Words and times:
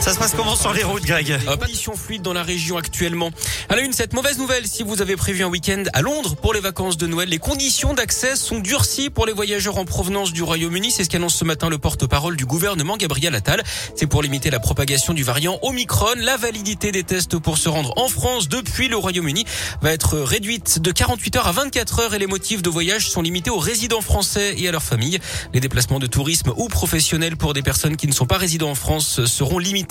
Ça 0.00 0.14
se 0.14 0.18
passe 0.18 0.32
comment 0.34 0.56
sur 0.56 0.72
les 0.72 0.82
routes, 0.82 1.04
Greg 1.04 1.30
euh, 1.30 1.56
Conditions 1.58 1.94
fluides 1.94 2.22
dans 2.22 2.32
la 2.32 2.42
région 2.42 2.78
actuellement. 2.78 3.30
À 3.68 3.78
une, 3.78 3.92
cette 3.92 4.14
mauvaise 4.14 4.38
nouvelle, 4.38 4.66
si 4.66 4.82
vous 4.82 5.02
avez 5.02 5.14
prévu 5.14 5.44
un 5.44 5.48
week-end 5.48 5.82
à 5.92 6.00
Londres 6.00 6.36
pour 6.36 6.54
les 6.54 6.60
vacances 6.60 6.96
de 6.96 7.06
Noël, 7.06 7.28
les 7.28 7.38
conditions 7.38 7.92
d'accès 7.92 8.34
sont 8.34 8.60
durcies 8.60 9.10
pour 9.10 9.26
les 9.26 9.34
voyageurs 9.34 9.76
en 9.76 9.84
provenance 9.84 10.32
du 10.32 10.42
Royaume-Uni. 10.42 10.90
C'est 10.90 11.04
ce 11.04 11.10
qu'annonce 11.10 11.34
ce 11.34 11.44
matin 11.44 11.68
le 11.68 11.76
porte-parole 11.76 12.36
du 12.36 12.46
gouvernement, 12.46 12.96
Gabriel 12.96 13.34
Attal. 13.34 13.62
C'est 13.94 14.06
pour 14.06 14.22
limiter 14.22 14.48
la 14.48 14.58
propagation 14.58 15.12
du 15.12 15.22
variant 15.22 15.58
Omicron. 15.60 16.14
La 16.16 16.38
validité 16.38 16.92
des 16.92 17.04
tests 17.04 17.38
pour 17.38 17.58
se 17.58 17.68
rendre 17.68 17.92
en 17.98 18.08
France 18.08 18.48
depuis 18.48 18.88
le 18.88 18.96
Royaume-Uni 18.96 19.44
va 19.82 19.92
être 19.92 20.18
réduite 20.18 20.78
de 20.78 20.92
48 20.92 21.36
heures 21.36 21.46
à 21.46 21.52
24 21.52 22.00
heures 22.00 22.14
et 22.14 22.18
les 22.18 22.26
motifs 22.26 22.62
de 22.62 22.70
voyage 22.70 23.10
sont 23.10 23.20
limités 23.20 23.50
aux 23.50 23.58
résidents 23.58 24.00
français 24.00 24.54
et 24.56 24.66
à 24.66 24.72
leurs 24.72 24.82
familles. 24.82 25.18
Les 25.52 25.60
déplacements 25.60 25.98
de 25.98 26.06
tourisme 26.06 26.54
ou 26.56 26.68
professionnels 26.68 27.36
pour 27.36 27.52
des 27.52 27.62
personnes 27.62 27.96
qui 27.96 28.06
ne 28.06 28.12
sont 28.12 28.26
pas 28.26 28.38
résidents 28.38 28.70
en 28.70 28.74
France 28.74 29.26
seront 29.26 29.58
limités 29.58 29.89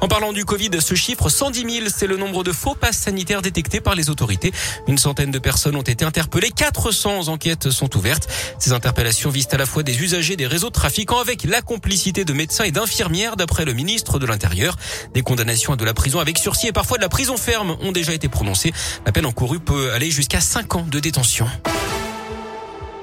en 0.00 0.08
parlant 0.08 0.32
du 0.32 0.44
Covid, 0.44 0.70
ce 0.80 0.94
chiffre 0.94 1.28
110 1.28 1.60
000, 1.60 1.86
c'est 1.94 2.06
le 2.06 2.16
nombre 2.16 2.44
de 2.44 2.52
faux 2.52 2.74
passes 2.74 2.98
sanitaires 2.98 3.42
détectés 3.42 3.80
par 3.80 3.94
les 3.94 4.10
autorités. 4.10 4.52
Une 4.86 4.98
centaine 4.98 5.30
de 5.30 5.38
personnes 5.38 5.76
ont 5.76 5.82
été 5.82 6.04
interpellées, 6.04 6.50
400 6.50 7.28
enquêtes 7.28 7.70
sont 7.70 7.96
ouvertes. 7.96 8.28
Ces 8.58 8.72
interpellations 8.72 9.30
visent 9.30 9.48
à 9.52 9.56
la 9.56 9.66
fois 9.66 9.82
des 9.82 10.02
usagers 10.02 10.36
des 10.36 10.46
réseaux 10.46 10.68
de 10.68 10.74
trafiquants 10.74 11.20
avec 11.20 11.44
la 11.44 11.62
complicité 11.62 12.24
de 12.24 12.32
médecins 12.32 12.64
et 12.64 12.70
d'infirmières 12.70 13.36
d'après 13.36 13.64
le 13.64 13.72
ministre 13.72 14.18
de 14.18 14.26
l'Intérieur. 14.26 14.76
Des 15.14 15.22
condamnations 15.22 15.72
à 15.72 15.76
de 15.76 15.84
la 15.84 15.94
prison 15.94 16.20
avec 16.20 16.38
sursis 16.38 16.68
et 16.68 16.72
parfois 16.72 16.98
de 16.98 17.02
la 17.02 17.08
prison 17.08 17.36
ferme 17.36 17.76
ont 17.80 17.92
déjà 17.92 18.12
été 18.12 18.28
prononcées. 18.28 18.72
La 19.06 19.12
peine 19.12 19.26
encourue 19.26 19.60
peut 19.60 19.92
aller 19.92 20.10
jusqu'à 20.10 20.40
5 20.40 20.76
ans 20.76 20.86
de 20.88 21.00
détention. 21.00 21.46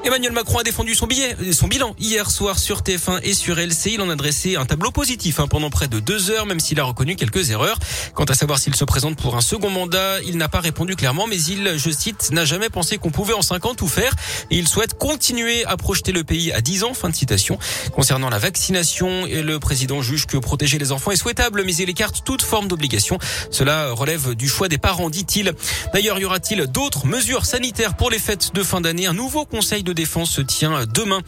Emmanuel 0.07 0.31
Macron 0.31 0.59
a 0.59 0.63
défendu 0.63 0.95
son 0.95 1.05
billet, 1.05 1.35
son 1.51 1.67
bilan 1.67 1.93
hier 1.99 2.31
soir 2.31 2.59
sur 2.59 2.79
TF1 2.79 3.19
et 3.23 3.33
sur 3.33 3.57
LCI. 3.59 3.95
Il 3.95 4.01
en 4.01 4.09
a 4.09 4.15
dressé 4.15 4.55
un 4.55 4.65
tableau 4.65 4.89
positif 4.89 5.41
hein, 5.41 5.49
pendant 5.49 5.69
près 5.69 5.89
de 5.89 5.99
deux 5.99 6.31
heures, 6.31 6.45
même 6.45 6.61
s'il 6.61 6.79
a 6.79 6.85
reconnu 6.85 7.17
quelques 7.17 7.49
erreurs. 7.49 7.77
Quant 8.13 8.23
à 8.23 8.33
savoir 8.33 8.57
s'il 8.57 8.73
se 8.73 8.85
présente 8.85 9.17
pour 9.17 9.35
un 9.35 9.41
second 9.41 9.69
mandat, 9.69 10.21
il 10.21 10.37
n'a 10.37 10.47
pas 10.47 10.61
répondu 10.61 10.95
clairement, 10.95 11.27
mais 11.27 11.41
il, 11.41 11.73
je 11.77 11.89
cite, 11.89 12.31
n'a 12.31 12.45
jamais 12.45 12.69
pensé 12.69 12.97
qu'on 12.97 13.09
pouvait 13.09 13.33
en 13.33 13.41
cinq 13.41 13.65
ans 13.65 13.75
tout 13.75 13.89
faire. 13.89 14.13
Il 14.49 14.69
souhaite 14.69 14.97
continuer 14.97 15.65
à 15.65 15.75
projeter 15.75 16.13
le 16.13 16.23
pays 16.23 16.53
à 16.53 16.61
10 16.61 16.85
ans. 16.85 16.93
Fin 16.93 17.09
de 17.09 17.15
citation. 17.15 17.59
Concernant 17.91 18.29
la 18.29 18.39
vaccination, 18.39 19.25
le 19.25 19.57
président 19.57 20.01
juge 20.01 20.25
que 20.25 20.37
protéger 20.37 20.77
les 20.77 20.93
enfants 20.93 21.11
est 21.11 21.17
souhaitable, 21.17 21.63
mais 21.65 21.75
il 21.75 21.89
écarte 21.89 22.23
toute 22.23 22.43
forme 22.43 22.69
d'obligation. 22.69 23.19
Cela 23.51 23.91
relève 23.91 24.35
du 24.35 24.47
choix 24.47 24.69
des 24.69 24.77
parents, 24.77 25.09
dit-il. 25.09 25.51
D'ailleurs, 25.93 26.17
y 26.17 26.23
aura-t-il 26.23 26.65
d'autres 26.67 27.07
mesures 27.07 27.45
sanitaires 27.45 27.97
pour 27.97 28.09
les 28.09 28.19
fêtes 28.19 28.51
de 28.53 28.63
fin 28.63 28.79
d'année? 28.79 29.05
Un 29.05 29.13
nouveau 29.13 29.43
conseil 29.43 29.83
de 29.83 29.96
défense 29.97 30.29
se 30.29 30.41
tient 30.41 30.85
demain. 30.85 31.21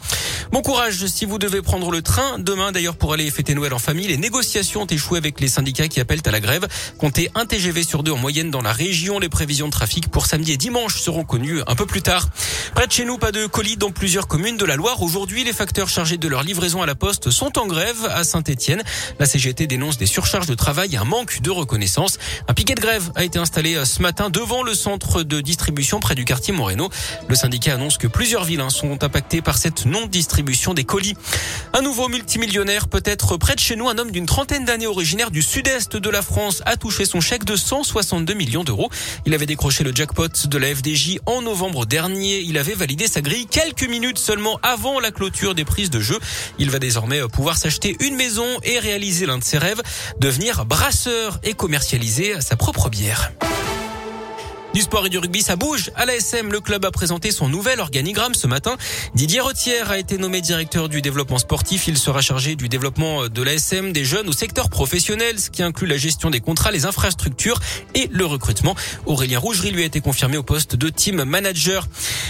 Bon 0.52 0.62
courage 0.62 1.04
si 1.06 1.24
vous 1.24 1.38
devez 1.38 1.60
prendre 1.60 1.90
le 1.90 2.02
train 2.02 2.38
demain 2.38 2.70
d'ailleurs 2.70 2.94
pour 2.94 3.12
aller 3.12 3.28
fêter 3.32 3.52
Noël 3.52 3.74
en 3.74 3.80
famille. 3.80 4.06
Les 4.06 4.16
négociations 4.16 4.82
ont 4.82 4.86
échoué 4.86 5.18
avec 5.18 5.40
les 5.40 5.48
syndicats 5.48 5.88
qui 5.88 5.98
appellent 5.98 6.22
à 6.24 6.30
la 6.30 6.38
grève. 6.38 6.68
Comptez 6.96 7.32
un 7.34 7.46
TGV 7.46 7.82
sur 7.82 8.04
deux 8.04 8.12
en 8.12 8.16
moyenne 8.16 8.52
dans 8.52 8.62
la 8.62 8.72
région. 8.72 9.18
Les 9.18 9.28
prévisions 9.28 9.66
de 9.66 9.72
trafic 9.72 10.08
pour 10.08 10.26
samedi 10.26 10.52
et 10.52 10.56
dimanche 10.56 11.00
seront 11.00 11.24
connues 11.24 11.60
un 11.66 11.74
peu 11.74 11.84
plus 11.84 12.00
tard. 12.00 12.28
Près 12.76 12.86
de 12.86 12.92
chez 12.92 13.04
nous, 13.04 13.18
pas 13.18 13.32
de 13.32 13.46
colis 13.46 13.76
dans 13.76 13.90
plusieurs 13.90 14.28
communes 14.28 14.56
de 14.56 14.64
la 14.64 14.76
Loire. 14.76 15.02
Aujourd'hui, 15.02 15.42
les 15.42 15.52
facteurs 15.52 15.88
chargés 15.88 16.16
de 16.16 16.28
leur 16.28 16.44
livraison 16.44 16.80
à 16.80 16.86
la 16.86 16.94
poste 16.94 17.30
sont 17.30 17.58
en 17.58 17.66
grève 17.66 18.06
à 18.08 18.22
Saint-Etienne. 18.22 18.84
La 19.18 19.26
CGT 19.26 19.66
dénonce 19.66 19.98
des 19.98 20.06
surcharges 20.06 20.46
de 20.46 20.54
travail 20.54 20.94
et 20.94 20.96
un 20.96 21.04
manque 21.04 21.42
de 21.42 21.50
reconnaissance. 21.50 22.18
Un 22.46 22.54
piquet 22.54 22.76
de 22.76 22.80
grève 22.80 23.10
a 23.16 23.24
été 23.24 23.40
installé 23.40 23.84
ce 23.84 24.00
matin 24.00 24.30
devant 24.30 24.62
le 24.62 24.74
centre 24.74 25.24
de 25.24 25.40
distribution 25.40 25.98
près 25.98 26.14
du 26.14 26.24
quartier 26.24 26.54
Moreno. 26.54 26.88
Le 27.28 27.34
syndicat 27.34 27.74
annonce 27.74 27.98
que 27.98 28.06
plusieurs 28.06 28.44
villes 28.44 28.59
hein, 28.60 28.70
sont 28.70 29.02
impactées 29.02 29.42
par 29.42 29.58
cette 29.58 29.86
non-distribution 29.86 30.74
des 30.74 30.84
colis. 30.84 31.14
Un 31.72 31.82
nouveau 31.82 32.08
multimillionnaire 32.08 32.88
peut-être 32.88 33.36
près 33.36 33.54
de 33.54 33.60
chez 33.60 33.76
nous, 33.76 33.88
un 33.88 33.98
homme 33.98 34.10
d'une 34.10 34.26
trentaine 34.26 34.64
d'années 34.64 34.86
originaire 34.86 35.30
du 35.30 35.42
sud-est 35.42 35.96
de 35.96 36.10
la 36.10 36.22
France 36.22 36.62
a 36.66 36.76
touché 36.76 37.04
son 37.04 37.20
chèque 37.20 37.44
de 37.44 37.56
162 37.56 38.34
millions 38.34 38.64
d'euros. 38.64 38.90
Il 39.26 39.34
avait 39.34 39.46
décroché 39.46 39.84
le 39.84 39.92
jackpot 39.94 40.28
de 40.46 40.58
la 40.58 40.74
FDJ 40.74 41.18
en 41.26 41.42
novembre 41.42 41.86
dernier. 41.86 42.40
Il 42.40 42.58
avait 42.58 42.74
validé 42.74 43.06
sa 43.06 43.20
grille 43.20 43.46
quelques 43.46 43.88
minutes 43.88 44.18
seulement 44.18 44.60
avant 44.62 45.00
la 45.00 45.10
clôture 45.10 45.54
des 45.54 45.64
prises 45.64 45.90
de 45.90 46.00
jeu. 46.00 46.18
Il 46.58 46.70
va 46.70 46.78
désormais 46.78 47.20
pouvoir 47.32 47.56
s'acheter 47.56 47.96
une 48.00 48.16
maison 48.16 48.46
et 48.62 48.78
réaliser 48.78 49.26
l'un 49.26 49.38
de 49.38 49.44
ses 49.44 49.58
rêves, 49.58 49.82
devenir 50.18 50.66
brasseur 50.66 51.38
et 51.42 51.54
commercialiser 51.54 52.40
sa 52.40 52.56
propre 52.56 52.90
bière. 52.90 53.32
Du 54.72 54.82
sport 54.82 55.04
et 55.06 55.08
du 55.08 55.18
rugby, 55.18 55.42
ça 55.42 55.56
bouge. 55.56 55.90
À 55.96 56.06
l'ASM, 56.06 56.52
le 56.52 56.60
club 56.60 56.84
a 56.84 56.92
présenté 56.92 57.32
son 57.32 57.48
nouvel 57.48 57.80
organigramme 57.80 58.34
ce 58.34 58.46
matin. 58.46 58.76
Didier 59.16 59.40
Retière 59.40 59.90
a 59.90 59.98
été 59.98 60.16
nommé 60.16 60.40
directeur 60.40 60.88
du 60.88 61.02
développement 61.02 61.38
sportif. 61.38 61.88
Il 61.88 61.98
sera 61.98 62.20
chargé 62.20 62.54
du 62.54 62.68
développement 62.68 63.26
de 63.26 63.42
l'ASM, 63.42 63.92
des 63.92 64.04
jeunes 64.04 64.28
au 64.28 64.32
secteur 64.32 64.70
professionnel, 64.70 65.40
ce 65.40 65.50
qui 65.50 65.64
inclut 65.64 65.88
la 65.88 65.96
gestion 65.96 66.30
des 66.30 66.38
contrats, 66.38 66.70
les 66.70 66.86
infrastructures 66.86 67.58
et 67.96 68.08
le 68.12 68.24
recrutement. 68.24 68.76
Aurélien 69.06 69.40
Rougerie 69.40 69.72
lui 69.72 69.82
a 69.82 69.86
été 69.86 70.00
confirmé 70.00 70.36
au 70.36 70.44
poste 70.44 70.76
de 70.76 70.88
team 70.88 71.24
manager. 71.24 71.88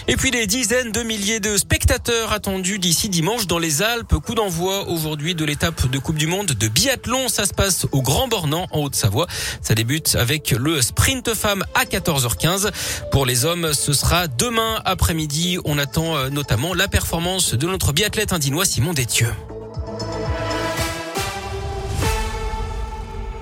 Et 0.08 0.16
puis 0.16 0.30
des 0.30 0.46
dizaines 0.46 0.92
de 0.92 1.02
milliers 1.02 1.40
de 1.40 1.58
spectateurs 1.58 2.32
attendus 2.32 2.78
d'ici 2.78 3.10
dimanche 3.10 3.48
dans 3.48 3.58
les 3.58 3.82
Alpes. 3.82 4.14
Coup 4.14 4.34
d'envoi 4.34 4.88
aujourd'hui 4.88 5.34
de 5.34 5.44
l'étape 5.44 5.90
de 5.90 5.98
Coupe 5.98 6.16
du 6.16 6.26
Monde 6.26 6.52
de 6.52 6.68
biathlon. 6.68 7.28
Ça 7.28 7.44
se 7.44 7.52
passe 7.52 7.86
au 7.92 8.00
Grand 8.00 8.28
Bornand 8.28 8.66
en 8.70 8.80
Haute-Savoie. 8.80 9.26
Ça 9.60 9.74
débute 9.74 10.14
avec 10.14 10.52
le 10.52 10.80
sprint 10.80 11.34
femme 11.34 11.64
à 11.74 11.84
14h. 11.84 12.29
15 12.36 12.70
Pour 13.10 13.26
les 13.26 13.44
hommes, 13.44 13.72
ce 13.72 13.92
sera 13.92 14.28
demain 14.28 14.80
après-midi. 14.84 15.58
On 15.64 15.78
attend 15.78 16.16
euh, 16.16 16.28
notamment 16.28 16.74
la 16.74 16.88
performance 16.88 17.54
de 17.54 17.66
notre 17.66 17.92
biathlète 17.92 18.32
indinois 18.32 18.64
Simon 18.64 18.92
Détieux. 18.92 19.32